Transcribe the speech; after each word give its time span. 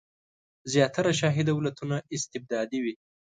زیاتره 0.71 1.11
شاهي 1.19 1.43
دولتونه 1.51 1.95
استبدادي 2.15 2.79
وي. 2.83 2.93